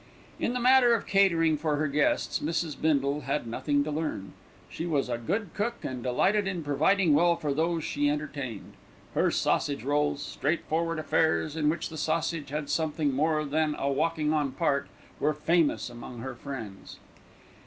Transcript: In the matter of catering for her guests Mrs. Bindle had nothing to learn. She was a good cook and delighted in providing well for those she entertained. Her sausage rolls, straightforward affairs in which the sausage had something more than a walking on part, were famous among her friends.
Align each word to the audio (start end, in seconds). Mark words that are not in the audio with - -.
In 0.39 0.53
the 0.53 0.59
matter 0.59 0.95
of 0.95 1.05
catering 1.05 1.57
for 1.57 1.75
her 1.75 1.87
guests 1.87 2.39
Mrs. 2.39 2.73
Bindle 2.75 3.21
had 3.21 3.45
nothing 3.45 3.83
to 3.83 3.91
learn. 3.91 4.33
She 4.67 4.87
was 4.87 5.09
a 5.09 5.19
good 5.19 5.53
cook 5.53 5.75
and 5.83 6.01
delighted 6.01 6.47
in 6.47 6.63
providing 6.63 7.13
well 7.13 7.35
for 7.35 7.53
those 7.53 7.83
she 7.83 8.09
entertained. 8.09 8.73
Her 9.13 9.29
sausage 9.29 9.83
rolls, 9.83 10.23
straightforward 10.23 10.97
affairs 10.97 11.55
in 11.55 11.69
which 11.69 11.89
the 11.89 11.97
sausage 11.97 12.49
had 12.49 12.67
something 12.71 13.13
more 13.13 13.45
than 13.45 13.75
a 13.77 13.91
walking 13.91 14.33
on 14.33 14.53
part, 14.53 14.87
were 15.19 15.35
famous 15.35 15.87
among 15.87 16.21
her 16.21 16.33
friends. 16.33 16.97